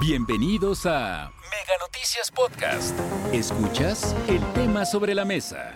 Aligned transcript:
Bienvenidos 0.00 0.86
a 0.86 1.32
Mega 1.50 1.74
Noticias 1.80 2.30
Podcast. 2.30 2.96
Escuchas 3.32 4.14
el 4.28 4.40
tema 4.52 4.84
sobre 4.84 5.12
la 5.12 5.24
mesa. 5.24 5.72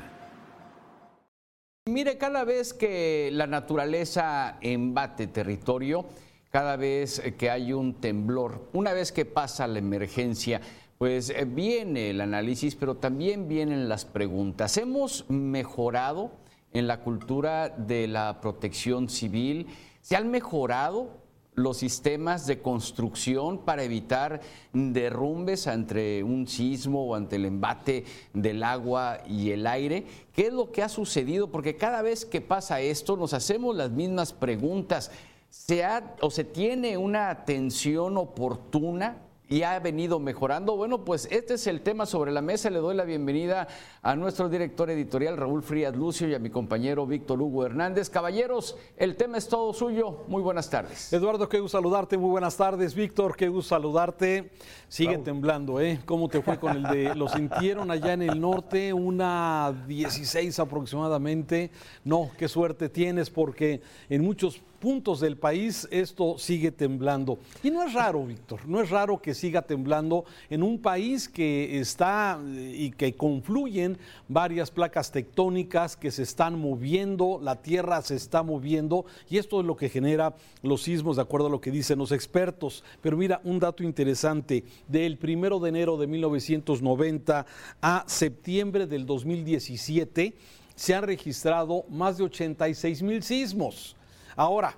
Mire, 1.87 2.19
cada 2.19 2.45
vez 2.45 2.73
que 2.73 3.31
la 3.33 3.49
naturaleza 3.49 4.59
embate 4.61 5.27
territorio, 5.27 6.07
cada 6.51 6.77
vez 6.77 7.21
que 7.37 7.51
hay 7.51 7.73
un 7.73 7.95
temblor, 7.95 8.69
una 8.73 8.93
vez 8.93 9.11
que 9.11 9.25
pasa 9.25 9.67
la 9.67 9.81
emergencia, 9.81 10.61
pues 10.99 11.31
eh, 11.31 11.45
viene 11.45 12.11
el 12.11 12.21
análisis, 12.21 12.77
pero 12.77 12.99
también 12.99 13.49
vienen 13.49 13.89
las 13.89 14.05
preguntas. 14.05 14.77
¿Hemos 14.77 15.29
mejorado 15.31 16.31
en 16.73 16.87
la 16.87 17.01
cultura 17.01 17.71
de 17.71 18.07
la 18.07 18.41
protección 18.41 19.09
civil? 19.09 19.67
¿Se 20.01 20.15
han 20.15 20.31
mejorado 20.31 21.22
los 21.55 21.77
sistemas 21.77 22.47
de 22.47 22.61
construcción 22.61 23.59
para 23.59 23.83
evitar 23.83 24.41
derrumbes 24.73 25.67
entre 25.67 26.23
un 26.23 26.47
sismo 26.47 27.07
o 27.07 27.15
ante 27.15 27.37
el 27.37 27.45
embate 27.45 28.05
del 28.33 28.63
agua 28.63 29.19
y 29.29 29.51
el 29.51 29.67
aire. 29.67 30.07
¿Qué 30.35 30.47
es 30.47 30.53
lo 30.53 30.73
que 30.73 30.83
ha 30.83 30.89
sucedido? 30.89 31.51
Porque 31.51 31.77
cada 31.77 32.01
vez 32.03 32.25
que 32.25 32.41
pasa 32.41 32.81
esto 32.81 33.17
nos 33.17 33.35
hacemos 33.35 33.77
las 33.77 33.91
mismas 33.91 34.33
preguntas. 34.33 35.11
¿Se 35.51 35.85
ha 35.85 36.17
o 36.21 36.31
se 36.31 36.45
tiene 36.45 36.97
una 36.97 37.29
atención 37.29 38.17
oportuna 38.17 39.19
y 39.53 39.65
ha 39.65 39.79
venido 39.81 40.19
mejorando. 40.19 40.77
Bueno, 40.77 41.05
pues 41.05 41.29
este 41.31 41.55
es 41.55 41.67
el 41.67 41.83
tema 41.83 42.07
sobre 42.07 42.33
la 42.33 42.41
mesa. 42.41 42.71
Le 42.71 42.79
doy 42.79 42.97
la 42.97 43.05
bienvenida 43.05 43.69
a 44.01 44.17
nuestro 44.17 44.49
director 44.49 44.89
editorial 44.89 45.37
Raúl 45.37 45.63
Frías 45.63 45.95
Lucio 45.95 46.27
y 46.27 46.33
a 46.33 46.39
mi 46.39 46.49
compañero 46.49 47.07
Víctor 47.07 47.43
Hugo 47.43 47.67
Hernández. 47.67 48.09
Caballeros, 48.09 48.79
el 48.97 49.15
tema 49.15 49.37
es 49.37 49.49
todo 49.49 49.75
suyo. 49.75 50.25
Muy 50.27 50.41
buenas 50.41 50.71
tardes. 50.71 51.13
Eduardo, 51.13 51.51
qué 51.51 51.61
gusto 51.61 51.77
saludarte. 51.77 52.17
Muy 52.17 52.31
buenas 52.31 52.57
tardes. 52.57 52.95
Víctor, 52.95 53.37
qué 53.37 53.49
gusto 53.49 53.69
saludarte. 53.69 54.53
Sigue 54.89 55.19
temblando, 55.19 55.83
¿eh? 55.83 56.01
¿Cómo 56.07 56.29
te 56.31 56.41
fue 56.41 56.59
con 56.59 56.75
el 56.75 56.83
de... 56.85 57.15
Lo 57.15 57.29
sintieron 57.29 57.91
allá 57.91 58.15
en 58.15 58.23
el 58.23 58.41
norte, 58.41 58.95
una 58.95 59.85
16 59.87 60.59
aproximadamente. 60.61 61.71
No, 62.05 62.31
qué 62.39 62.49
suerte 62.49 62.89
tienes 62.89 63.29
porque 63.29 63.83
en 64.09 64.23
muchos 64.23 64.63
puntos 64.83 65.21
del 65.21 65.37
país 65.37 65.87
esto 65.93 66.37
sigue 66.39 66.73
temblando. 66.73 67.39
Y 67.63 67.71
no 67.71 67.85
es 67.85 67.93
raro, 67.93 68.27
Víctor, 68.27 68.67
no 68.67 68.81
es 68.81 68.91
raro 68.91 69.23
que 69.23 69.33
siga 69.43 69.63
temblando 69.63 70.25
en 70.51 70.63
un 70.63 70.79
país 70.79 71.29
que 71.29 71.81
está 71.81 72.41
y 72.57 72.93
que 72.93 73.15
confluyen 73.17 73.99
varias 74.29 74.71
placas 74.71 75.11
tectónicas 75.11 75.97
que 75.97 76.13
se 76.13 76.23
están 76.23 76.57
moviendo, 76.57 77.41
la 77.43 77.61
tierra 77.61 78.03
se 78.03 78.15
está 78.15 78.45
moviendo 78.45 79.05
y 79.29 79.39
esto 79.39 79.61
es 79.61 79.67
lo 79.67 79.77
que 79.77 79.89
genera 79.89 80.37
los 80.63 80.85
sismos, 80.85 81.17
de 81.17 81.23
acuerdo 81.23 81.49
a 81.49 81.51
lo 81.51 81.61
que 81.61 81.73
dicen 81.73 81.99
los 81.99 82.13
expertos. 82.13 82.85
Pero 83.01 83.17
mira, 83.17 83.41
un 83.43 83.59
dato 83.59 83.83
interesante, 83.83 84.65
del 84.87 85.19
primero 85.19 85.59
de 85.59 85.71
enero 85.71 85.97
de 85.97 86.07
1990 86.07 87.45
a 87.81 88.05
septiembre 88.07 88.87
del 88.87 89.07
2017 89.07 90.37
se 90.77 90.95
han 90.95 91.03
registrado 91.03 91.85
más 91.91 92.17
de 92.17 92.25
86 92.25 93.03
mil 93.03 93.23
sismos. 93.25 93.97
Ahora, 94.37 94.77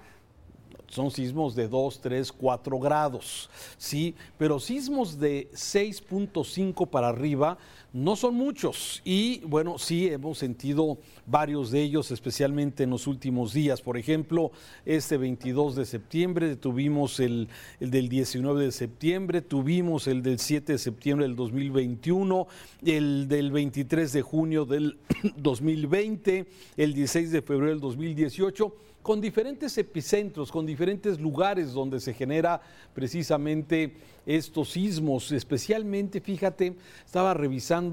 son 0.95 1.11
sismos 1.11 1.57
de 1.57 1.67
2, 1.67 2.01
3, 2.01 2.31
4 2.31 2.79
grados, 2.79 3.51
¿sí? 3.77 4.15
Pero 4.39 4.61
sismos 4.61 5.19
de 5.19 5.49
6.5 5.53 6.89
para 6.89 7.09
arriba 7.09 7.59
no 7.95 8.17
son 8.17 8.35
muchos 8.35 9.01
y 9.05 9.39
bueno, 9.45 9.79
sí 9.79 10.09
hemos 10.09 10.39
sentido 10.39 10.99
varios 11.27 11.71
de 11.71 11.81
ellos, 11.81 12.11
especialmente 12.11 12.83
en 12.83 12.91
los 12.91 13.07
últimos 13.07 13.53
días. 13.53 13.81
Por 13.81 13.97
ejemplo, 13.97 14.51
este 14.85 15.17
22 15.17 15.77
de 15.77 15.87
septiembre 15.87 16.57
tuvimos 16.57 17.21
el, 17.21 17.49
el, 17.79 17.93
del 17.93 18.09
19 18.09 18.65
de 18.65 18.73
septiembre, 18.73 19.43
tuvimos 19.43 20.09
el 20.09 20.23
del 20.23 20.41
7 20.41 20.73
de 20.73 20.79
septiembre 20.79 21.29
del 21.29 21.37
2021, 21.37 22.49
el 22.85 23.29
del 23.29 23.53
23 23.53 24.13
de 24.13 24.23
junio 24.23 24.65
del 24.65 24.99
2020, 25.37 26.47
el 26.77 26.95
16 26.95 27.31
de 27.31 27.43
febrero 27.43 27.71
del 27.71 27.81
2018 27.81 28.75
con 29.05 29.21
diferentes 29.21 29.77
epicentros, 29.77 30.51
con 30.51 30.65
diferentes 30.65 31.21
lugares 31.21 31.75
donde 31.75 32.01
se 32.01 32.15
genera 32.15 32.63
precisamente 32.95 33.93
estos 34.25 34.71
sismos. 34.71 35.31
Especialmente, 35.31 36.23
fíjate, 36.23 36.75
estaba 37.05 37.35
revisando 37.35 37.84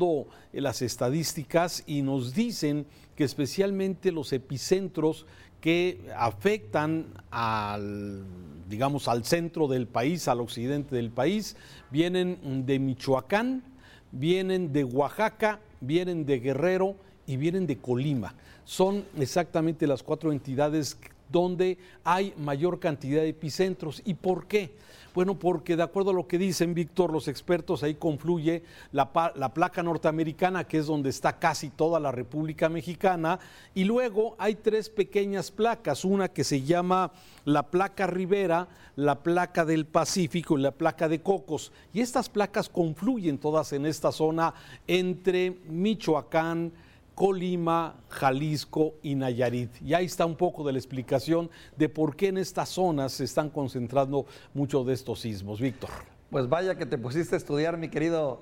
las 0.51 0.81
estadísticas 0.81 1.83
y 1.87 2.01
nos 2.01 2.33
dicen 2.33 2.85
que 3.15 3.23
especialmente 3.23 4.11
los 4.11 4.33
epicentros 4.33 5.25
que 5.61 5.99
afectan 6.17 7.05
al, 7.29 8.23
digamos, 8.67 9.07
al 9.07 9.23
centro 9.25 9.67
del 9.67 9.87
país, 9.87 10.27
al 10.27 10.41
occidente 10.41 10.95
del 10.95 11.11
país, 11.11 11.55
vienen 11.91 12.65
de 12.65 12.79
Michoacán, 12.79 13.63
vienen 14.11 14.73
de 14.73 14.83
Oaxaca, 14.83 15.59
vienen 15.79 16.25
de 16.25 16.39
Guerrero 16.39 16.95
y 17.27 17.37
vienen 17.37 17.67
de 17.67 17.77
Colima. 17.77 18.33
Son 18.65 19.05
exactamente 19.17 19.85
las 19.85 20.03
cuatro 20.03 20.31
entidades 20.31 20.97
donde 21.31 21.77
hay 22.03 22.33
mayor 22.37 22.79
cantidad 22.79 23.21
de 23.21 23.29
epicentros. 23.29 24.01
¿Y 24.05 24.13
por 24.15 24.47
qué? 24.47 24.71
Bueno, 25.13 25.35
porque 25.37 25.75
de 25.75 25.83
acuerdo 25.83 26.11
a 26.11 26.13
lo 26.13 26.27
que 26.27 26.37
dicen, 26.37 26.73
Víctor, 26.73 27.11
los 27.11 27.27
expertos, 27.27 27.83
ahí 27.83 27.95
confluye 27.95 28.63
la, 28.93 29.11
la, 29.35 29.53
placa 29.53 29.83
norteamericana, 29.83 30.63
que 30.63 30.77
es 30.77 30.85
donde 30.85 31.09
está 31.09 31.37
casi 31.37 31.69
toda 31.69 31.99
la 31.99 32.13
República 32.13 32.69
Mexicana, 32.69 33.37
y 33.75 33.83
luego 33.83 34.35
hay 34.37 34.55
tres 34.55 34.89
pequeñas 34.89 35.51
placas, 35.51 36.05
una 36.05 36.29
que 36.29 36.45
se 36.45 36.61
llama 36.61 37.11
la 37.43 37.63
placa 37.63 38.07
Rivera, 38.07 38.69
la 38.95 39.21
placa 39.21 39.65
del 39.65 39.85
Pacífico 39.85 40.57
y 40.57 40.61
la 40.61 40.71
placa 40.71 41.09
de 41.09 41.21
Cocos. 41.21 41.73
Y 41.93 41.99
estas 41.99 42.29
placas 42.29 42.69
confluyen 42.69 43.37
todas 43.37 43.73
en 43.73 43.85
esta 43.85 44.13
zona 44.13 44.53
entre 44.87 45.57
Michoacán, 45.67 46.71
Colima, 47.15 47.95
Jalisco 48.09 48.95
y 49.01 49.15
Nayarit. 49.15 49.81
Y 49.81 49.93
ahí 49.93 50.05
está 50.05 50.25
un 50.25 50.35
poco 50.35 50.63
de 50.63 50.71
la 50.71 50.79
explicación 50.79 51.49
de 51.77 51.89
por 51.89 52.15
qué 52.15 52.29
en 52.29 52.37
estas 52.37 52.69
zonas 52.69 53.11
se 53.13 53.25
están 53.25 53.49
concentrando 53.49 54.25
muchos 54.53 54.85
de 54.85 54.93
estos 54.93 55.19
sismos. 55.21 55.59
Víctor. 55.59 55.89
Pues 56.29 56.47
vaya 56.47 56.75
que 56.75 56.85
te 56.85 56.97
pusiste 56.97 57.35
a 57.35 57.37
estudiar, 57.37 57.77
mi 57.77 57.89
querido 57.89 58.41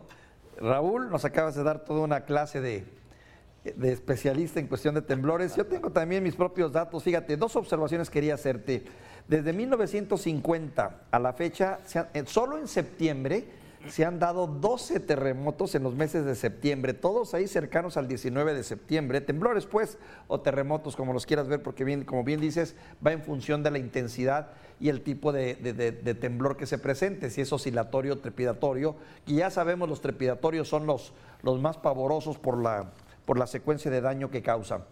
Raúl. 0.57 1.09
Nos 1.09 1.25
acabas 1.25 1.55
de 1.55 1.63
dar 1.63 1.83
toda 1.83 2.01
una 2.01 2.21
clase 2.21 2.61
de, 2.61 2.85
de 3.63 3.91
especialista 3.91 4.59
en 4.59 4.67
cuestión 4.67 4.95
de 4.95 5.01
temblores. 5.01 5.55
Yo 5.55 5.65
tengo 5.65 5.91
también 5.91 6.23
mis 6.23 6.35
propios 6.35 6.71
datos. 6.71 7.03
Fíjate, 7.03 7.37
dos 7.37 7.55
observaciones 7.55 8.09
quería 8.09 8.35
hacerte. 8.35 8.85
Desde 9.27 9.53
1950 9.53 11.01
a 11.11 11.19
la 11.19 11.33
fecha, 11.33 11.79
solo 12.25 12.57
en 12.57 12.67
septiembre, 12.67 13.47
se 13.87 14.03
han 14.05 14.19
dado 14.19 14.47
12 14.47 14.99
terremotos 14.99 15.73
en 15.73 15.83
los 15.83 15.95
meses 15.95 16.25
de 16.25 16.35
septiembre, 16.35 16.93
todos 16.93 17.33
ahí 17.33 17.47
cercanos 17.47 17.95
al 17.97 18.07
19 18.07 18.53
de 18.53 18.63
septiembre, 18.63 19.21
temblores 19.21 19.65
pues, 19.65 19.97
o 20.27 20.41
terremotos 20.41 20.95
como 20.95 21.13
los 21.13 21.25
quieras 21.25 21.47
ver, 21.47 21.63
porque 21.63 21.83
bien, 21.83 22.03
como 22.03 22.23
bien 22.23 22.41
dices, 22.41 22.75
va 23.05 23.13
en 23.13 23.23
función 23.23 23.63
de 23.63 23.71
la 23.71 23.79
intensidad 23.79 24.49
y 24.79 24.89
el 24.89 25.01
tipo 25.01 25.31
de, 25.31 25.55
temblor 26.19 26.57
que 26.57 26.65
se 26.65 26.77
presente, 26.77 27.29
si 27.29 27.41
es 27.41 27.53
oscilatorio 27.53 28.13
o 28.13 28.17
trepidatorio, 28.19 28.95
y 29.25 29.37
ya 29.37 29.49
sabemos 29.49 29.87
los 29.87 30.01
trepidatorios 30.01 30.67
son 30.67 30.85
los, 30.85 31.13
más 31.43 31.77
pavorosos 31.77 32.37
por 32.37 32.61
la, 32.61 32.91
por 33.25 33.37
la 33.39 33.47
secuencia 33.47 33.89
de 33.89 34.01
daño 34.01 34.29
que 34.29 34.41
causa. 34.41 34.85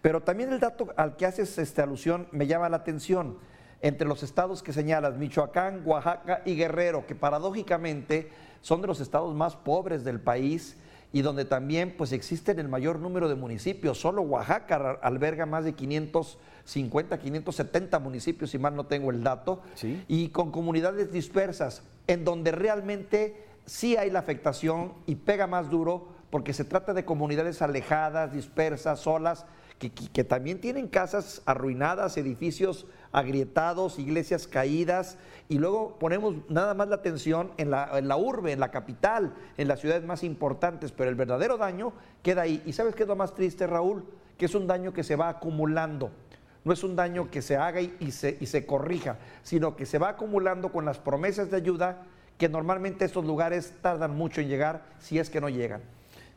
Pero 0.00 0.22
también 0.22 0.52
el 0.52 0.60
dato 0.60 0.88
al 0.96 1.16
que 1.16 1.26
haces 1.26 1.58
esta 1.58 1.82
alusión 1.82 2.26
me 2.32 2.46
llama 2.46 2.70
la 2.70 2.78
atención 2.78 3.36
entre 3.82 4.06
los 4.06 4.22
estados 4.22 4.62
que 4.62 4.72
señalas, 4.72 5.16
Michoacán, 5.16 5.82
Oaxaca 5.84 6.42
y 6.44 6.54
Guerrero, 6.54 7.06
que 7.06 7.14
paradójicamente 7.14 8.30
son 8.60 8.82
de 8.82 8.86
los 8.86 9.00
estados 9.00 9.34
más 9.34 9.56
pobres 9.56 10.04
del 10.04 10.20
país 10.20 10.76
y 11.12 11.22
donde 11.22 11.44
también 11.44 11.94
pues 11.96 12.12
existen 12.12 12.58
el 12.58 12.68
mayor 12.68 12.98
número 12.98 13.28
de 13.28 13.34
municipios. 13.34 14.00
Solo 14.00 14.22
Oaxaca 14.22 14.98
alberga 15.02 15.46
más 15.46 15.64
de 15.64 15.72
550, 15.72 17.18
570 17.18 17.98
municipios, 17.98 18.50
si 18.50 18.58
mal 18.58 18.76
no 18.76 18.84
tengo 18.86 19.10
el 19.10 19.22
dato, 19.22 19.62
y 20.06 20.28
con 20.28 20.52
comunidades 20.52 21.10
dispersas, 21.10 21.82
en 22.06 22.24
donde 22.24 22.52
realmente 22.52 23.44
sí 23.66 23.96
hay 23.96 24.10
la 24.10 24.20
afectación 24.20 24.92
y 25.06 25.16
pega 25.16 25.46
más 25.46 25.70
duro 25.70 26.08
porque 26.30 26.52
se 26.52 26.64
trata 26.64 26.94
de 26.94 27.04
comunidades 27.04 27.60
alejadas, 27.60 28.32
dispersas, 28.32 29.00
solas, 29.00 29.46
que, 29.78 30.24
también 30.24 30.60
tienen 30.60 30.88
casas 30.88 31.42
arruinadas, 31.46 32.16
edificios 32.18 32.86
agrietados, 33.12 33.98
iglesias 33.98 34.46
caídas, 34.46 35.18
y 35.48 35.58
luego 35.58 35.98
ponemos 35.98 36.36
nada 36.48 36.74
más 36.74 36.88
la 36.88 36.96
atención 36.96 37.50
en 37.56 37.70
la, 37.70 37.98
en 37.98 38.08
la 38.08 38.16
urbe, 38.16 38.52
en 38.52 38.60
la 38.60 38.70
capital, 38.70 39.34
en 39.56 39.68
las 39.68 39.80
ciudades 39.80 40.04
más 40.04 40.22
importantes, 40.22 40.92
pero 40.92 41.10
el 41.10 41.16
verdadero 41.16 41.56
daño 41.56 41.92
queda 42.22 42.42
ahí. 42.42 42.62
¿Y 42.66 42.72
sabes 42.72 42.94
qué 42.94 43.02
es 43.02 43.08
lo 43.08 43.16
más 43.16 43.34
triste, 43.34 43.66
Raúl? 43.66 44.04
Que 44.38 44.46
es 44.46 44.54
un 44.54 44.66
daño 44.66 44.92
que 44.92 45.02
se 45.02 45.16
va 45.16 45.28
acumulando. 45.28 46.10
No 46.64 46.72
es 46.72 46.84
un 46.84 46.94
daño 46.94 47.30
que 47.30 47.42
se 47.42 47.56
haga 47.56 47.80
y, 47.80 48.12
se, 48.12 48.36
y 48.38 48.46
se 48.46 48.66
corrija, 48.66 49.16
sino 49.42 49.76
que 49.76 49.86
se 49.86 49.98
va 49.98 50.10
acumulando 50.10 50.70
con 50.70 50.84
las 50.84 50.98
promesas 50.98 51.50
de 51.50 51.56
ayuda 51.56 52.02
que 52.38 52.48
normalmente 52.48 53.04
estos 53.04 53.24
lugares 53.24 53.74
tardan 53.82 54.16
mucho 54.16 54.40
en 54.40 54.48
llegar 54.48 54.82
si 54.98 55.18
es 55.18 55.30
que 55.30 55.40
no 55.40 55.48
llegan. 55.48 55.82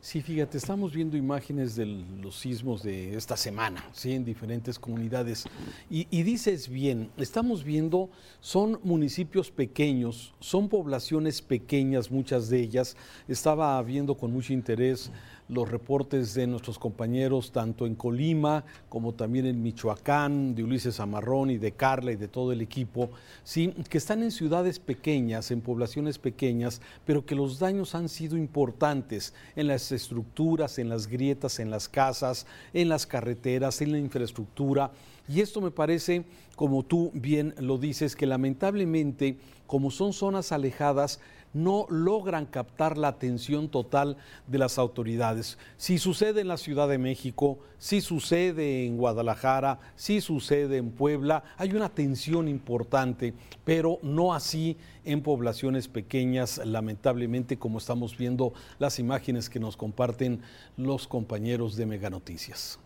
Sí, 0.04 0.20
fíjate, 0.20 0.58
estamos 0.58 0.92
viendo 0.92 1.16
imágenes 1.16 1.76
de 1.76 1.86
los 1.86 2.36
sismos 2.38 2.82
de 2.82 3.16
esta 3.16 3.38
semana, 3.38 3.82
¿sí? 3.92 4.12
en 4.12 4.22
diferentes 4.22 4.78
comunidades. 4.78 5.46
Y, 5.88 6.06
y, 6.10 6.22
dices 6.24 6.68
bien, 6.68 7.10
estamos 7.16 7.64
viendo, 7.64 8.10
son 8.38 8.78
municipios 8.84 9.50
pequeños, 9.50 10.34
son 10.40 10.68
poblaciones 10.68 11.40
pequeñas, 11.40 12.10
muchas 12.10 12.50
de 12.50 12.60
ellas. 12.60 12.98
Estaba 13.28 13.82
viendo 13.82 14.14
con 14.14 14.30
mucho 14.30 14.52
interés 14.52 15.10
los 15.48 15.70
reportes 15.70 16.34
de 16.34 16.46
nuestros 16.46 16.78
compañeros 16.78 17.52
tanto 17.52 17.86
en 17.86 17.94
Colima 17.94 18.64
como 18.88 19.12
también 19.12 19.46
en 19.46 19.62
Michoacán, 19.62 20.54
de 20.54 20.64
Ulises 20.64 21.00
Amarrón 21.00 21.50
y 21.50 21.58
de 21.58 21.72
Carla 21.72 22.12
y 22.12 22.16
de 22.16 22.28
todo 22.28 22.52
el 22.52 22.60
equipo, 22.60 23.10
¿sí? 23.42 23.74
que 23.88 23.98
están 23.98 24.22
en 24.22 24.30
ciudades 24.30 24.78
pequeñas, 24.78 25.50
en 25.50 25.60
poblaciones 25.60 26.18
pequeñas, 26.18 26.80
pero 27.04 27.26
que 27.26 27.34
los 27.34 27.58
daños 27.58 27.94
han 27.94 28.08
sido 28.08 28.36
importantes 28.36 29.34
en 29.56 29.66
las 29.68 29.92
estructuras, 29.92 30.78
en 30.78 30.88
las 30.88 31.06
grietas, 31.06 31.58
en 31.58 31.70
las 31.70 31.88
casas, 31.88 32.46
en 32.72 32.88
las 32.88 33.06
carreteras, 33.06 33.82
en 33.82 33.92
la 33.92 33.98
infraestructura. 33.98 34.90
Y 35.28 35.40
esto 35.40 35.60
me 35.60 35.70
parece, 35.70 36.24
como 36.56 36.82
tú 36.82 37.10
bien 37.14 37.54
lo 37.58 37.78
dices, 37.78 38.16
que 38.16 38.26
lamentablemente, 38.26 39.38
como 39.66 39.90
son 39.90 40.12
zonas 40.12 40.52
alejadas, 40.52 41.20
no 41.54 41.86
logran 41.88 42.44
captar 42.44 42.98
la 42.98 43.08
atención 43.08 43.68
total 43.68 44.18
de 44.46 44.58
las 44.58 44.78
autoridades. 44.78 45.56
Si 45.76 45.98
sucede 45.98 46.42
en 46.42 46.48
la 46.48 46.58
Ciudad 46.58 46.88
de 46.88 46.98
México, 46.98 47.58
si 47.78 48.00
sucede 48.00 48.84
en 48.84 48.98
Guadalajara, 48.98 49.78
si 49.94 50.20
sucede 50.20 50.76
en 50.76 50.90
Puebla, 50.90 51.44
hay 51.56 51.72
una 51.72 51.86
atención 51.86 52.48
importante, 52.48 53.32
pero 53.64 53.98
no 54.02 54.34
así 54.34 54.76
en 55.04 55.22
poblaciones 55.22 55.88
pequeñas, 55.88 56.60
lamentablemente, 56.64 57.58
como 57.58 57.78
estamos 57.78 58.18
viendo 58.18 58.52
las 58.78 58.98
imágenes 58.98 59.48
que 59.48 59.60
nos 59.60 59.76
comparten 59.76 60.40
los 60.76 61.06
compañeros 61.06 61.76
de 61.76 61.86
Mega 61.86 62.10
Noticias. 62.10 62.78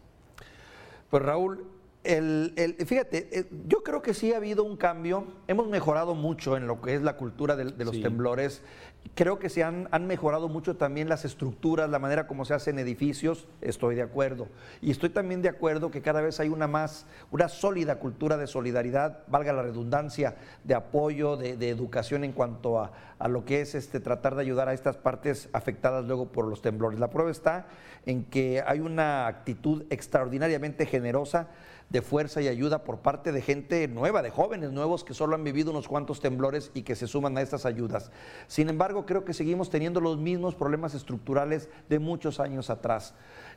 Pues 1.11 1.23
Raúl, 1.23 1.65
el, 2.05 2.77
fíjate, 2.87 3.29
eh, 3.33 3.47
yo 3.67 3.83
creo 3.83 4.03
que 4.03 4.15
sí 4.15 4.33
ha 4.33 4.37
habido 4.37 4.65
un 4.65 4.77
cambio. 4.77 5.27
Hemos 5.47 5.69
mejorado 5.69 6.15
mucho 6.15 6.57
en 6.57 6.67
lo 6.67 6.81
que 6.81 6.95
es 6.95 7.03
la 7.03 7.17
cultura 7.17 7.57
de, 7.57 7.65
los 7.85 8.01
temblores. 8.01 8.63
Creo 9.15 9.39
que 9.39 9.49
se 9.49 9.65
han, 9.65 9.89
han, 9.91 10.07
mejorado 10.07 10.49
mucho 10.49 10.77
también 10.77 11.09
las 11.09 11.25
estructuras, 11.25 11.91
la 11.91 11.99
manera 11.99 12.27
como 12.27 12.45
se 12.45 12.55
hacen 12.55 12.79
edificios. 12.79 13.49
Estoy 13.61 13.95
de 13.95 14.03
acuerdo. 14.03 14.49
Y 14.81 14.91
estoy 14.91 15.11
también 15.11 15.43
de 15.43 15.49
acuerdo 15.49 15.91
que 15.91 16.01
cada 16.01 16.21
vez 16.21 16.41
hay 16.41 16.49
una 16.49 16.69
más, 16.69 17.07
una 17.31 17.49
sólida 17.49 17.99
cultura 17.99 18.37
de 18.37 18.47
solidaridad, 18.47 19.25
valga 19.27 19.53
la 19.53 19.63
redundancia, 19.63 20.37
de 20.65 20.75
apoyo, 20.75 21.37
de, 21.37 21.69
educación 21.69 22.25
en 22.25 22.33
cuanto 22.33 22.79
a, 22.79 22.93
a, 23.19 23.29
lo 23.29 23.45
que 23.45 23.61
es 23.61 23.75
este, 23.75 24.01
tratar 24.01 24.35
de 24.35 24.43
ayudar 24.43 24.69
a 24.69 24.73
estas 24.73 24.97
partes 24.97 25.49
afectadas 25.53 26.05
luego 26.05 26.27
por 26.27 26.47
los 26.47 26.63
temblores. 26.63 27.01
La 27.01 27.11
prueba 27.11 27.31
está 27.31 27.67
en 28.07 28.25
que 28.25 28.63
hay 28.67 28.81
una 28.81 29.27
actitud 29.27 29.85
extraordinariamente 29.91 30.87
generosa 30.87 31.49
de 31.91 32.03
fuerza 32.03 32.43
y 32.43 32.49
ayuda 32.49 32.85
por 32.85 32.99
parte 32.99 33.33
de 33.33 33.41
gente 33.41 33.89
nueva, 33.89 34.23
de 34.23 34.31
jóvenes 34.31 34.73
nuevos 34.73 35.05
que 35.05 35.15
solo 35.15 35.35
han 35.35 35.45
vivido 35.45 35.71
unos 35.71 35.89
cuantos 35.89 36.21
temblores 36.21 36.71
y 36.75 36.83
que 36.83 36.95
se 36.95 37.07
suman 37.07 37.37
a 37.39 37.43
estas 37.43 37.65
ayudas. 37.65 38.11
Sin 38.47 38.69
embargo, 38.69 39.07
creo 39.07 39.25
que 39.25 39.33
seguimos 39.33 39.71
teniendo 39.71 40.01
los 40.01 40.19
mismos 40.19 40.55
problemas 40.55 40.95
estructurales 40.95 41.71
de 41.89 41.99
muchos 41.99 42.41
años 42.41 42.69
atrás. 42.69 43.15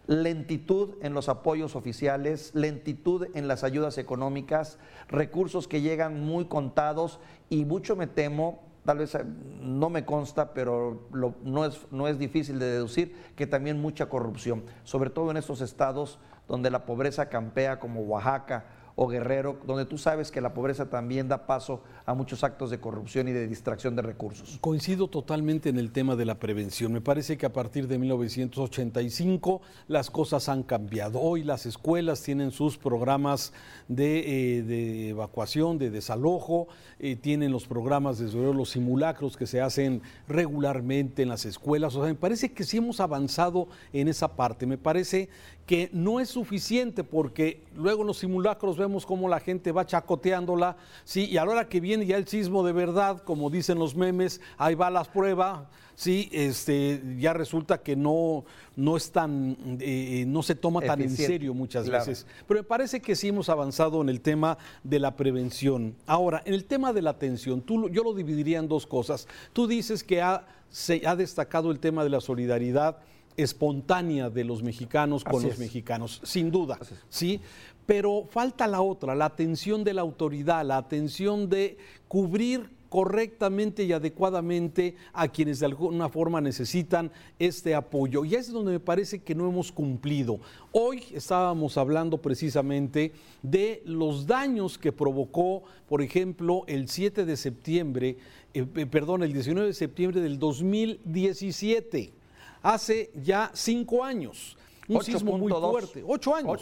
Lentitud 0.07 0.95
en 1.01 1.13
los 1.13 1.29
apoyos 1.29 1.75
oficiales, 1.75 2.51
lentitud 2.55 3.27
en 3.33 3.47
las 3.47 3.63
ayudas 3.63 3.97
económicas, 3.97 4.79
recursos 5.09 5.67
que 5.67 5.81
llegan 5.81 6.21
muy 6.21 6.45
contados 6.45 7.19
y 7.49 7.65
mucho 7.65 7.95
me 7.95 8.07
temo 8.07 8.70
tal 8.85 8.97
vez 8.97 9.15
eh, 9.15 9.23
no 9.61 9.89
me 9.89 10.05
consta, 10.05 10.53
pero 10.53 11.07
no, 11.43 11.65
es, 11.65 11.87
no 11.91 12.07
es 12.07 12.17
difícil 12.17 12.59
de 12.59 12.65
deducir 12.65 13.15
que 13.35 13.47
también 13.47 13.81
mucha 13.81 14.07
corrupción, 14.07 14.63
sobre 14.83 15.09
todo 15.09 15.31
en 15.31 15.37
estos 15.37 15.61
estados 15.61 16.19
donde 16.47 16.69
la 16.69 16.85
pobreza 16.85 17.29
campea 17.29 17.79
como 17.79 18.01
Oaxaca 18.01 18.65
o 18.95 19.07
Guerrero, 19.07 19.57
donde 19.65 19.85
tú 19.85 19.97
sabes 19.97 20.31
que 20.31 20.41
la 20.41 20.53
pobreza 20.53 20.89
también 20.89 21.27
da 21.27 21.45
paso 21.45 21.81
a 22.05 22.13
muchos 22.13 22.43
actos 22.43 22.69
de 22.69 22.79
corrupción 22.79 23.27
y 23.27 23.31
de 23.31 23.47
distracción 23.47 23.95
de 23.95 24.01
recursos. 24.01 24.57
Coincido 24.61 25.07
totalmente 25.07 25.69
en 25.69 25.77
el 25.77 25.91
tema 25.91 26.15
de 26.15 26.25
la 26.25 26.39
prevención. 26.39 26.91
Me 26.91 27.01
parece 27.01 27.38
que 27.38 27.45
a 27.45 27.53
partir 27.53 27.88
de 27.88 27.97
1985 27.97 29.61
las 29.88 30.09
cosas 30.09 30.49
han 30.49 30.63
cambiado. 30.63 31.19
Hoy 31.19 31.43
las 31.43 31.65
escuelas 31.65 32.21
tienen 32.21 32.51
sus 32.51 32.77
programas 32.77 33.53
de, 33.88 34.59
eh, 34.59 35.09
evacuación, 35.09 35.77
de 35.77 35.89
desalojo, 35.89 36.67
eh, 36.99 37.15
tienen 37.15 37.51
los 37.51 37.67
programas, 37.67 38.19
desde 38.19 38.38
luego, 38.38 38.53
los 38.53 38.69
simulacros 38.69 39.38
que 39.38 39.47
se 39.47 39.61
hacen 39.61 40.01
regularmente 40.27 41.23
en 41.23 41.29
las 41.29 41.45
escuelas. 41.45 41.95
O 41.95 41.99
sea, 41.99 42.09
me 42.09 42.19
parece 42.19 42.51
que 42.51 42.63
sí 42.63 42.77
hemos 42.77 42.99
avanzado 42.99 43.67
en 43.93 44.07
esa 44.07 44.35
parte. 44.35 44.65
Me 44.65 44.77
parece 44.77 45.29
que 45.65 45.89
no 45.93 46.19
es 46.19 46.29
suficiente 46.29 47.03
porque 47.03 47.63
luego 47.75 48.03
los 48.03 48.17
simulacros 48.17 48.77
vemos 48.81 49.05
cómo 49.05 49.27
la 49.27 49.39
gente 49.39 49.71
va 49.71 49.85
chacoteándola, 49.85 50.77
sí, 51.03 51.27
y 51.29 51.37
a 51.37 51.45
la 51.45 51.51
hora 51.51 51.69
que 51.69 51.79
viene 51.79 52.05
ya 52.05 52.17
el 52.17 52.27
sismo 52.27 52.63
de 52.63 52.73
verdad, 52.73 53.23
como 53.23 53.49
dicen 53.49 53.79
los 53.79 53.95
memes, 53.95 54.41
ahí 54.57 54.75
va 54.75 54.89
la 54.89 55.03
prueba, 55.03 55.69
sí, 55.95 56.29
este, 56.31 57.01
ya 57.19 57.33
resulta 57.33 57.81
que 57.81 57.95
no, 57.95 58.43
no 58.75 58.97
es 58.97 59.11
tan, 59.11 59.55
eh, 59.79 60.25
no 60.27 60.41
se 60.43 60.55
toma 60.55 60.81
tan 60.81 61.01
en 61.01 61.15
serio 61.15 61.53
muchas 61.53 61.87
veces. 61.87 62.25
Pero 62.47 62.61
me 62.61 62.63
parece 62.63 62.99
que 62.99 63.15
sí 63.15 63.27
hemos 63.27 63.49
avanzado 63.49 64.01
en 64.01 64.09
el 64.09 64.21
tema 64.21 64.57
de 64.83 64.99
la 64.99 65.15
prevención. 65.15 65.95
Ahora, 66.07 66.41
en 66.45 66.53
el 66.53 66.65
tema 66.65 66.91
de 66.91 67.01
la 67.01 67.11
atención, 67.11 67.61
tú, 67.61 67.89
yo 67.89 68.03
lo 68.03 68.13
dividiría 68.13 68.59
en 68.59 68.67
dos 68.67 68.87
cosas. 68.87 69.27
Tú 69.53 69.67
dices 69.67 70.03
que 70.03 70.21
ha, 70.21 70.47
se 70.69 71.03
ha 71.05 71.15
destacado 71.15 71.71
el 71.71 71.79
tema 71.79 72.03
de 72.03 72.09
la 72.09 72.19
solidaridad 72.19 72.97
espontánea 73.37 74.29
de 74.29 74.43
los 74.43 74.63
mexicanos 74.63 75.23
con 75.23 75.43
los 75.43 75.57
mexicanos, 75.57 76.21
sin 76.23 76.51
duda, 76.51 76.79
¿sí? 77.09 77.39
Pero 77.85 78.25
falta 78.29 78.67
la 78.67 78.81
otra, 78.81 79.15
la 79.15 79.25
atención 79.25 79.83
de 79.83 79.93
la 79.93 80.01
autoridad, 80.01 80.65
la 80.65 80.77
atención 80.77 81.49
de 81.49 81.77
cubrir 82.07 82.69
correctamente 82.91 83.85
y 83.85 83.93
adecuadamente 83.93 84.95
a 85.13 85.29
quienes 85.29 85.61
de 85.61 85.65
alguna 85.65 86.09
forma 86.09 86.41
necesitan 86.41 87.09
este 87.39 87.73
apoyo. 87.73 88.25
Y 88.25 88.35
es 88.35 88.51
donde 88.51 88.73
me 88.73 88.79
parece 88.81 89.19
que 89.19 89.33
no 89.33 89.47
hemos 89.47 89.71
cumplido. 89.71 90.41
Hoy 90.73 91.05
estábamos 91.13 91.77
hablando 91.77 92.21
precisamente 92.21 93.13
de 93.41 93.81
los 93.85 94.27
daños 94.27 94.77
que 94.77 94.91
provocó, 94.91 95.63
por 95.87 96.01
ejemplo, 96.01 96.65
el 96.67 96.89
7 96.89 97.23
de 97.23 97.37
septiembre, 97.37 98.17
eh, 98.53 98.65
perdón, 98.65 99.23
el 99.23 99.31
19 99.31 99.67
de 99.67 99.73
septiembre 99.73 100.19
del 100.19 100.37
2017 100.37 102.20
hace 102.61 103.11
ya 103.15 103.51
cinco 103.53 104.03
años. 104.03 104.57
Un 104.87 105.03
sismo 105.03 105.37
muy 105.37 105.51
fuerte. 105.51 106.03
Ocho 106.05 106.35
años. 106.35 106.59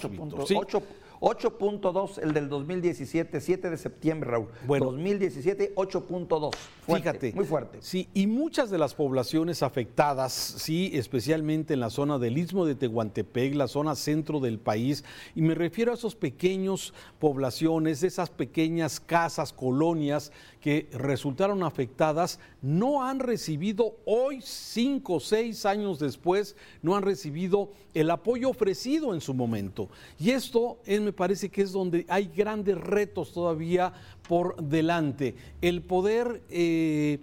8.2 1.19 2.19
el 2.24 2.33
del 2.33 2.48
2017, 2.48 3.42
7 3.42 3.69
de 3.69 3.77
septiembre, 3.77 4.31
Raúl. 4.31 4.48
Bueno, 4.66 4.86
2017, 4.92 5.75
8.2. 5.75 6.56
Fíjate. 6.86 7.33
Muy 7.33 7.45
fuerte. 7.45 7.80
Sí, 7.81 8.07
y 8.14 8.28
muchas 8.28 8.69
de 8.69 8.78
las 8.78 8.95
poblaciones 8.95 9.61
afectadas, 9.61 10.33
sí, 10.33 10.92
especialmente 10.94 11.73
en 11.73 11.81
la 11.81 11.90
zona 11.90 12.18
del 12.19 12.38
Istmo 12.38 12.66
de 12.66 12.76
Tehuantepec, 12.76 13.54
la 13.56 13.68
zona 13.68 13.95
centro 13.95 14.40
del 14.40 14.59
país, 14.59 15.04
y 15.35 15.42
me 15.42 15.56
refiero 15.56 15.92
a 15.92 15.95
esos 15.95 16.16
pequeños 16.16 16.94
poblaciones, 17.19 18.04
esas 18.04 18.30
pequeñas 18.30 18.99
casas, 18.99 19.52
colonias 19.52 20.31
que 20.61 20.90
resultaron 20.92 21.64
afectadas, 21.64 22.40
no 22.61 23.04
han 23.04 23.19
recibido 23.19 23.97
hoy, 24.06 24.40
cinco 24.42 25.16
o 25.16 25.19
seis 25.19 25.66
años 25.66 25.99
después, 25.99 26.56
no 26.81 26.95
han 26.95 27.04
recibido 27.04 27.71
el 27.94 28.11
apoyo 28.11 28.49
ofrecido 28.49 29.14
en 29.14 29.21
su 29.21 29.33
momento. 29.33 29.90
Y 30.19 30.31
esto 30.31 30.80
en 30.85 31.08
me 31.09 31.13
parece 31.13 31.49
que 31.49 31.63
es 31.63 31.71
donde 31.71 32.06
hay 32.07 32.30
grandes 32.35 32.78
retos 32.78 33.33
todavía 33.33 33.92
por 34.28 34.56
delante. 34.61 35.35
El 35.61 35.81
poder... 35.81 36.42
Eh, 36.49 37.19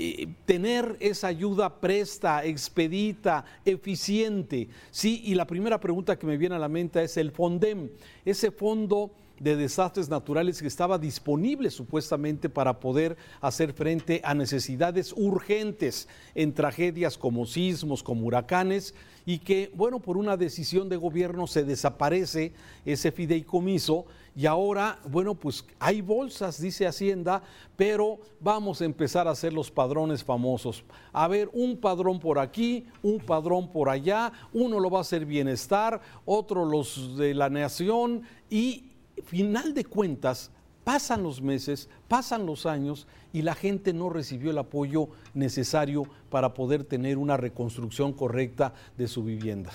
eh, 0.00 0.28
tener 0.44 0.96
esa 1.00 1.26
ayuda 1.26 1.80
presta, 1.80 2.44
expedita, 2.44 3.44
eficiente. 3.64 4.68
Sí, 4.92 5.22
y 5.24 5.34
la 5.34 5.44
primera 5.44 5.80
pregunta 5.80 6.16
que 6.16 6.24
me 6.24 6.36
viene 6.36 6.54
a 6.54 6.60
la 6.60 6.68
mente 6.68 7.02
es 7.02 7.16
el 7.16 7.32
FONDEM, 7.32 7.90
ese 8.24 8.52
fondo 8.52 9.10
de 9.40 9.56
desastres 9.56 10.08
naturales 10.08 10.60
que 10.60 10.68
estaba 10.68 10.98
disponible 10.98 11.70
supuestamente 11.70 12.48
para 12.48 12.80
poder 12.80 13.16
hacer 13.40 13.72
frente 13.72 14.20
a 14.24 14.34
necesidades 14.34 15.12
urgentes 15.16 16.08
en 16.34 16.52
tragedias 16.54 17.18
como 17.18 17.46
sismos, 17.46 18.02
como 18.02 18.26
huracanes, 18.26 18.94
y 19.28 19.40
que, 19.40 19.70
bueno, 19.74 20.00
por 20.00 20.16
una 20.16 20.38
decisión 20.38 20.88
de 20.88 20.96
gobierno 20.96 21.46
se 21.46 21.62
desaparece 21.62 22.54
ese 22.86 23.12
fideicomiso 23.12 24.06
y 24.34 24.46
ahora, 24.46 25.00
bueno, 25.06 25.34
pues 25.34 25.64
hay 25.78 26.00
bolsas, 26.00 26.62
dice 26.62 26.86
Hacienda, 26.86 27.42
pero 27.76 28.20
vamos 28.40 28.80
a 28.80 28.84
empezar 28.84 29.28
a 29.28 29.32
hacer 29.32 29.52
los 29.52 29.70
padrones 29.70 30.24
famosos. 30.24 30.84
A 31.12 31.28
ver, 31.28 31.50
un 31.52 31.76
padrón 31.76 32.20
por 32.20 32.38
aquí, 32.38 32.86
un 33.02 33.18
padrón 33.18 33.70
por 33.70 33.88
allá, 33.88 34.32
uno 34.52 34.80
lo 34.80 34.90
va 34.90 34.98
a 34.98 35.02
hacer 35.02 35.26
bienestar, 35.26 36.00
otro 36.24 36.64
los 36.64 37.18
de 37.18 37.34
la 37.34 37.50
nación 37.50 38.22
y 38.48 38.87
final 39.24 39.74
de 39.74 39.84
cuentas, 39.84 40.50
pasan 40.84 41.22
los 41.22 41.42
meses, 41.42 41.90
pasan 42.08 42.46
los 42.46 42.64
años 42.64 43.06
y 43.32 43.42
la 43.42 43.54
gente 43.54 43.92
no 43.92 44.08
recibió 44.08 44.50
el 44.50 44.58
apoyo 44.58 45.08
necesario 45.34 46.04
para 46.30 46.54
poder 46.54 46.84
tener 46.84 47.18
una 47.18 47.36
reconstrucción 47.36 48.12
correcta 48.12 48.72
de 48.96 49.06
su 49.06 49.22
vivienda. 49.22 49.70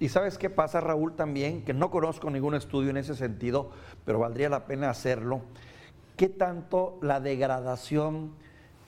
Y 0.00 0.08
sabes 0.08 0.38
qué 0.38 0.50
pasa, 0.50 0.80
Raúl, 0.80 1.14
también, 1.14 1.64
que 1.64 1.72
no 1.72 1.90
conozco 1.90 2.30
ningún 2.30 2.54
estudio 2.54 2.90
en 2.90 2.96
ese 2.96 3.14
sentido, 3.14 3.70
pero 4.04 4.18
valdría 4.18 4.48
la 4.48 4.66
pena 4.66 4.90
hacerlo. 4.90 5.42
¿Qué 6.16 6.28
tanto 6.28 6.98
la 7.02 7.20
degradación 7.20 8.32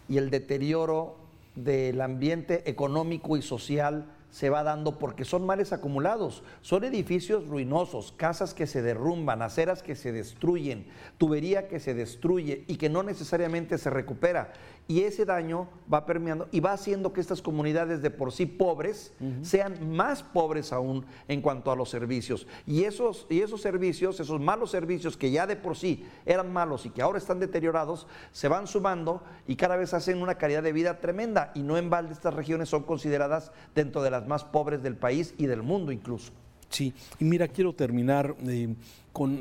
y 0.08 0.18
el 0.18 0.30
deterioro 0.30 1.16
del 1.56 2.00
ambiente 2.00 2.68
económico 2.68 3.36
y 3.36 3.42
social 3.42 4.06
se 4.30 4.50
va 4.50 4.62
dando 4.62 4.99
porque 4.99 5.25
son 5.25 5.47
males 5.47 5.73
acumulados, 5.73 6.42
son 6.61 6.85
edificios 6.85 7.47
ruinosos, 7.47 8.12
casas 8.16 8.54
que 8.54 8.66
se 8.66 8.83
derrumban, 8.83 9.42
aceras 9.42 9.83
que 9.83 9.97
se 9.97 10.12
destruyen, 10.12 10.87
tubería 11.18 11.68
que 11.68 11.80
se 11.80 11.95
destruye 11.95 12.64
y 12.66 12.76
que 12.76 12.88
no 12.88 13.02
necesariamente 13.02 13.78
se 13.78 13.90
recupera 13.90 14.52
y 14.88 15.02
ese 15.02 15.25
daño 15.25 15.69
va 15.93 16.07
permeando 16.07 16.49
y 16.52 16.61
va 16.61 16.73
haciendo 16.73 17.12
que 17.12 17.21
estas 17.21 17.43
comunidades 17.43 18.02
de 18.02 18.11
por 18.11 18.33
sí 18.33 18.47
pobres 18.47 19.12
sean 19.43 19.90
más 19.95 20.23
pobres 20.23 20.73
aún 20.73 21.05
en 21.26 21.40
cuanto 21.40 21.73
a 21.73 21.76
los 21.76 21.90
servicios. 21.90 22.47
Y 22.66 22.85
esos, 22.85 23.26
y 23.28 23.40
esos 23.40 23.61
servicios, 23.61 24.21
esos 24.21 24.40
malos 24.40 24.71
servicios 24.71 25.16
que 25.16 25.31
ya 25.31 25.47
de 25.47 25.57
por 25.57 25.76
sí 25.76 26.07
eran 26.25 26.52
malos 26.52 26.87
y 26.87 26.90
que 26.90 27.02
ahora 27.02 27.19
están 27.19 27.40
deteriorados, 27.40 28.07
se 28.31 28.49
van 28.49 28.66
sumando 28.66 29.23
y 29.47 29.57
cada 29.57 29.76
vez 29.76 29.93
hacen 29.93 30.23
una 30.23 30.37
calidad 30.37 30.62
de 30.62 30.73
vida 30.73 31.00
tremenda. 31.00 31.50
Y 31.55 31.62
no 31.62 31.76
en 31.76 31.90
balde 31.90 32.12
estas 32.12 32.35
regiones 32.35 32.69
son 32.69 32.85
consideradas 32.85 33.52
dentro 33.75 34.02
de 34.02 34.11
las 34.11 34.26
más 34.26 34.45
pobres 34.45 34.83
del 34.83 34.97
país 34.97 35.35
y 35.37 35.47
del 35.47 35.62
mundo 35.62 35.90
incluso. 35.90 36.33
Sí, 36.70 36.92
y 37.20 37.25
mira, 37.25 37.49
quiero 37.49 37.73
terminar 37.73 38.35
eh, 38.46 38.75
con, 39.12 39.32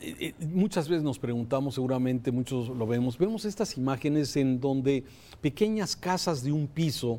eh, 0.00 0.16
eh, 0.20 0.34
muchas 0.46 0.88
veces 0.88 1.02
nos 1.02 1.18
preguntamos, 1.18 1.74
seguramente 1.74 2.30
muchos 2.30 2.68
lo 2.68 2.86
vemos, 2.86 3.18
vemos 3.18 3.44
estas 3.44 3.76
imágenes 3.76 4.36
en 4.36 4.60
donde 4.60 5.02
pequeñas 5.40 5.96
casas 5.96 6.42
de 6.42 6.52
un 6.52 6.66
piso, 6.66 7.18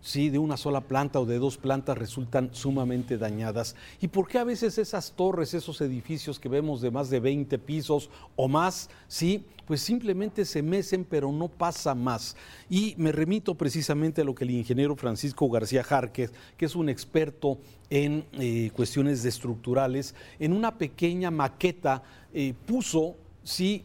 sí, 0.00 0.30
de 0.30 0.38
una 0.38 0.56
sola 0.56 0.80
planta 0.80 1.20
o 1.20 1.26
de 1.26 1.38
dos 1.38 1.56
plantas 1.56 1.98
resultan 1.98 2.50
sumamente 2.52 3.18
dañadas. 3.18 3.76
¿Y 4.00 4.08
por 4.08 4.28
qué 4.28 4.38
a 4.38 4.44
veces 4.44 4.78
esas 4.78 5.12
torres, 5.12 5.54
esos 5.54 5.80
edificios 5.80 6.38
que 6.38 6.48
vemos 6.48 6.80
de 6.80 6.90
más 6.90 7.10
de 7.10 7.20
20 7.20 7.58
pisos 7.58 8.10
o 8.36 8.48
más, 8.48 8.90
sí, 9.08 9.44
pues 9.66 9.80
simplemente 9.80 10.44
se 10.44 10.62
mecen, 10.62 11.04
pero 11.04 11.30
no 11.32 11.48
pasa 11.48 11.94
más? 11.94 12.36
Y 12.68 12.94
me 12.96 13.12
remito 13.12 13.54
precisamente 13.54 14.22
a 14.22 14.24
lo 14.24 14.34
que 14.34 14.44
el 14.44 14.50
ingeniero 14.50 14.96
Francisco 14.96 15.48
García 15.48 15.84
Járquez, 15.84 16.32
que 16.56 16.66
es 16.66 16.74
un 16.74 16.88
experto 16.88 17.58
en 17.90 18.24
eh, 18.32 18.70
cuestiones 18.74 19.24
estructurales, 19.24 20.14
en 20.38 20.52
una 20.52 20.78
pequeña 20.78 21.30
maqueta 21.30 22.02
eh, 22.32 22.54
puso, 22.66 23.16
sí, 23.42 23.84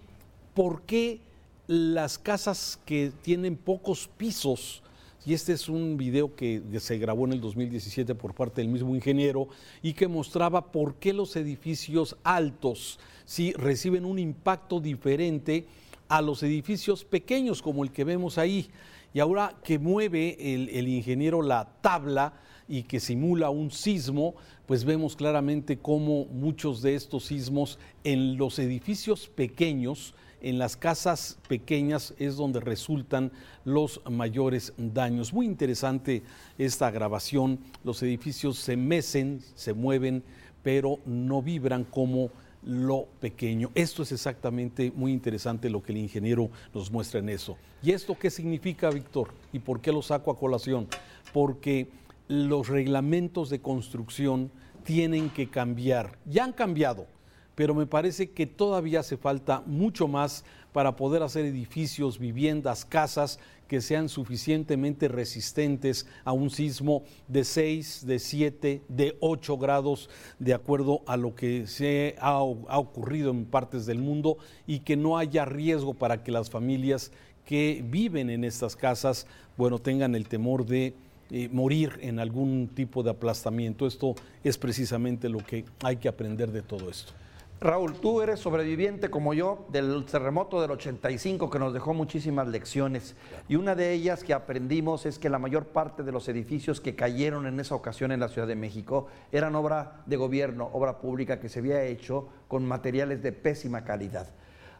por 0.53 0.83
qué 0.83 1.19
las 1.67 2.17
casas 2.17 2.79
que 2.85 3.11
tienen 3.21 3.57
pocos 3.57 4.07
pisos, 4.07 4.83
y 5.25 5.33
este 5.33 5.53
es 5.53 5.69
un 5.69 5.97
video 5.97 6.35
que 6.35 6.61
se 6.79 6.99
grabó 6.99 7.25
en 7.25 7.33
el 7.33 7.41
2017 7.41 8.13
por 8.13 8.35
parte 8.35 8.61
del 8.61 8.69
mismo 8.69 8.93
ingeniero 8.93 9.47
y 9.81 9.93
que 9.93 10.07
mostraba 10.07 10.71
por 10.71 10.95
qué 10.95 11.13
los 11.13 11.35
edificios 11.35 12.15
altos 12.23 12.99
sí 13.25 13.51
reciben 13.53 14.05
un 14.05 14.19
impacto 14.19 14.79
diferente 14.79 15.65
a 16.07 16.21
los 16.21 16.43
edificios 16.43 17.03
pequeños 17.03 17.63
como 17.63 17.83
el 17.83 17.91
que 17.91 18.03
vemos 18.03 18.37
ahí. 18.37 18.69
Y 19.15 19.19
ahora 19.19 19.55
que 19.63 19.79
mueve 19.79 20.53
el, 20.53 20.69
el 20.69 20.87
ingeniero 20.87 21.41
la 21.41 21.65
tabla 21.81 22.33
y 22.67 22.83
que 22.83 22.99
simula 22.99 23.49
un 23.49 23.71
sismo, 23.71 24.35
pues 24.67 24.83
vemos 24.83 25.15
claramente 25.15 25.77
cómo 25.77 26.25
muchos 26.25 26.83
de 26.83 26.93
estos 26.93 27.25
sismos 27.25 27.79
en 28.03 28.37
los 28.37 28.59
edificios 28.59 29.27
pequeños 29.27 30.13
en 30.41 30.57
las 30.59 30.77
casas 30.77 31.37
pequeñas 31.47 32.13
es 32.17 32.35
donde 32.35 32.59
resultan 32.59 33.31
los 33.63 34.01
mayores 34.09 34.73
daños. 34.77 35.33
Muy 35.33 35.45
interesante 35.45 36.23
esta 36.57 36.91
grabación. 36.91 37.59
Los 37.83 38.01
edificios 38.03 38.57
se 38.57 38.77
mecen, 38.77 39.41
se 39.55 39.73
mueven, 39.73 40.23
pero 40.63 40.99
no 41.05 41.41
vibran 41.41 41.83
como 41.83 42.29
lo 42.63 43.07
pequeño. 43.19 43.71
Esto 43.75 44.03
es 44.03 44.11
exactamente 44.11 44.91
muy 44.95 45.11
interesante 45.11 45.69
lo 45.69 45.83
que 45.83 45.91
el 45.91 45.99
ingeniero 45.99 46.49
nos 46.73 46.91
muestra 46.91 47.19
en 47.19 47.29
eso. 47.29 47.57
¿Y 47.83 47.91
esto 47.91 48.17
qué 48.17 48.29
significa, 48.29 48.89
Víctor? 48.89 49.29
¿Y 49.53 49.59
por 49.59 49.81
qué 49.81 49.91
lo 49.91 50.01
saco 50.01 50.31
a 50.31 50.39
colación? 50.39 50.87
Porque 51.31 51.87
los 52.27 52.67
reglamentos 52.67 53.49
de 53.49 53.59
construcción 53.59 54.51
tienen 54.83 55.29
que 55.29 55.49
cambiar. 55.49 56.17
Ya 56.25 56.43
han 56.43 56.53
cambiado 56.53 57.07
pero 57.55 57.73
me 57.73 57.87
parece 57.87 58.31
que 58.31 58.45
todavía 58.45 58.99
hace 58.99 59.17
falta 59.17 59.63
mucho 59.65 60.07
más 60.07 60.43
para 60.73 60.97
poder 60.97 61.23
hacer 61.23 61.45
edificios, 61.45 62.19
viviendas, 62.19 62.83
casas 62.83 63.39
que 63.67 63.81
sean 63.81 64.09
suficientemente 64.09 65.07
resistentes 65.07 66.05
a 66.23 66.33
un 66.33 66.49
sismo 66.49 67.03
de 67.27 67.43
6, 67.43 68.05
de 68.05 68.19
7, 68.19 68.81
de 68.87 69.17
8 69.21 69.57
grados, 69.57 70.09
de 70.37 70.53
acuerdo 70.53 71.01
a 71.07 71.17
lo 71.17 71.33
que 71.33 71.65
se 71.65 72.15
ha, 72.19 72.41
ocurrido 72.41 73.31
en 73.31 73.45
partes 73.45 73.85
del 73.85 73.99
mundo 73.99 74.37
y 74.67 74.79
que 74.79 74.97
no 74.97 75.17
haya 75.17 75.45
riesgo 75.45 75.93
para 75.93 76.23
que 76.23 76.31
las 76.31 76.49
familias 76.49 77.11
que 77.45 77.83
viven 77.87 78.29
en 78.29 78.43
estas 78.43 78.75
casas, 78.75 79.27
bueno, 79.57 79.79
tengan 79.79 80.13
el 80.13 80.27
temor 80.27 80.65
de 80.65 80.93
eh, 81.31 81.49
morir 81.51 81.97
en 82.01 82.19
algún 82.19 82.67
tipo 82.67 83.01
de 83.01 83.11
aplastamiento. 83.11 83.87
Esto 83.87 84.13
es 84.43 84.57
precisamente 84.57 85.29
lo 85.29 85.39
que 85.39 85.65
hay 85.83 85.97
que 85.97 86.07
aprender 86.07 86.51
de 86.51 86.61
todo 86.61 86.89
esto. 86.89 87.13
Raúl, 87.61 87.93
tú 87.93 88.21
eres 88.21 88.41
sobreviviente 88.41 89.09
como 89.09 89.33
yo 89.33 89.65
del 89.69 90.03
terremoto 90.03 90.61
del 90.61 90.71
85 90.71 91.49
que 91.49 91.57
nos 91.57 91.73
dejó 91.73 91.93
muchísimas 91.93 92.49
lecciones 92.49 93.15
y 93.47 93.55
una 93.55 93.75
de 93.75 93.93
ellas 93.93 94.25
que 94.25 94.33
aprendimos 94.33 95.05
es 95.05 95.17
que 95.17 95.29
la 95.29 95.39
mayor 95.39 95.67
parte 95.67 96.03
de 96.03 96.11
los 96.11 96.27
edificios 96.27 96.81
que 96.81 96.95
cayeron 96.95 97.47
en 97.47 97.57
esa 97.61 97.73
ocasión 97.73 98.11
en 98.11 98.19
la 98.19 98.27
Ciudad 98.27 98.47
de 98.47 98.57
México 98.57 99.07
eran 99.31 99.55
obra 99.55 100.03
de 100.05 100.17
gobierno, 100.17 100.69
obra 100.73 100.99
pública 100.99 101.39
que 101.39 101.47
se 101.47 101.59
había 101.59 101.81
hecho 101.83 102.27
con 102.49 102.65
materiales 102.65 103.23
de 103.23 103.31
pésima 103.31 103.85
calidad. 103.85 104.27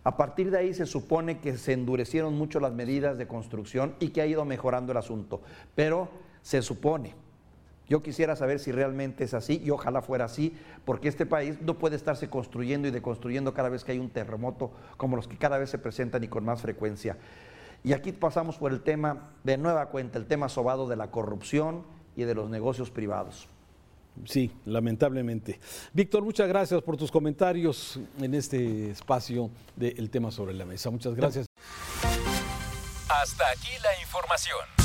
A 0.03 0.17
partir 0.17 0.51
de 0.51 0.58
ahí 0.58 0.74
se 0.74 0.86
supone 0.86 1.39
que 1.39 1.58
se 1.58 1.72
endurecieron 1.72 2.38
mucho 2.38 2.60
las 2.60 2.74
medidas 2.74 3.17
de 3.17 3.25
construcción 3.25 3.96
y 4.01 4.10
que 4.10 4.22
ha 4.22 4.27
ido 4.27 4.44
mejorando 4.44 4.91
el 4.91 4.98
asunto, 4.98 5.41
pero 5.75 6.10
se 6.41 6.62
supone 6.62 7.25
yo 7.88 8.01
quisiera 8.01 8.36
saber 8.36 8.60
si 8.60 8.72
realmente 8.72 9.24
es 9.24 9.34
así 9.34 9.62
y 9.63 9.70
ojalá 9.70 10.01
fuera 10.01 10.25
así, 10.25 10.56
porque 10.86 11.08
este 11.08 11.25
país 11.25 11.62
no 11.62 11.77
puede 11.77 11.96
estarse 11.96 12.30
construyendo 12.30 12.88
y 12.88 12.92
deconstruyendo 12.92 13.54
cada 13.54 13.70
vez 13.70 13.84
que 13.84 13.92
hay 13.92 14.00
un 14.00 14.10
terremoto 14.10 14.72
como 14.98 15.15
los 15.15 15.27
que 15.27 15.38
cada 15.38 15.58
vez 15.58 15.70
se 15.70 15.77
presentan 15.77 16.24
y 16.24 16.27
con 16.27 16.44
más 16.44 16.62
frecuencia. 16.62 17.18
Y 17.84 17.94
aquí 17.94 18.12
pasamos 18.12 18.58
por 18.58 18.72
el 18.72 18.82
tema, 18.82 19.30
de 19.44 19.58
nueva 19.58 19.89
cuenta, 19.89 20.18
el 20.18 20.25
tema 20.25 20.50
sobado 20.50 20.88
de 20.88 20.96
la 20.96 21.12
corrupción 21.12 21.84
y 22.15 22.24
de 22.24 22.34
los 22.34 22.50
negocios 22.50 22.89
privados. 22.89 23.48
Sí, 24.24 24.51
lamentablemente. 24.65 25.60
Víctor, 25.94 26.24
muchas 26.24 26.48
gracias 26.48 26.82
por 26.82 26.98
tus 26.98 27.12
comentarios 27.12 28.00
en 28.20 28.34
este 28.34 28.92
espacio 28.92 29.51
del 29.75 30.10
tema 30.10 30.32
sobre 30.32 30.54
la 30.54 30.65
mesa. 30.65 30.89
Muchas 30.89 31.13
gracias. 31.13 31.46
Hasta 33.10 33.50
aquí 33.51 33.70
la 33.84 34.01
información. 34.01 34.85